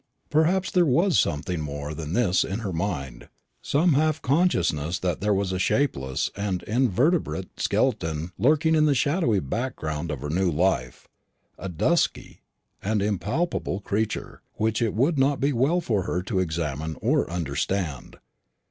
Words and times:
Perhaps 0.31 0.71
there 0.71 0.83
was 0.83 1.19
something 1.19 1.61
more 1.61 1.93
than 1.93 2.13
this 2.13 2.43
in 2.43 2.61
her 2.61 2.73
mind 2.73 3.29
some 3.61 3.93
half 3.93 4.19
consciousness 4.19 4.97
that 4.97 5.21
there 5.21 5.31
was 5.31 5.51
a 5.51 5.59
shapeless 5.59 6.31
and 6.35 6.63
invertebrate 6.63 7.59
skeleton 7.59 8.31
lurking 8.39 8.73
in 8.73 8.85
the 8.85 8.95
shadowy 8.95 9.39
background 9.39 10.09
of 10.09 10.21
her 10.21 10.31
new 10.31 10.49
life, 10.49 11.07
a 11.59 11.69
dusky 11.69 12.41
and 12.81 12.99
impalpable 12.99 13.79
creature 13.79 14.41
which 14.55 14.81
it 14.81 14.95
would 14.95 15.19
not 15.19 15.39
be 15.39 15.53
well 15.53 15.79
for 15.79 16.01
her 16.01 16.23
to 16.23 16.39
examine 16.39 16.97
or 16.99 17.29
understand. 17.29 18.17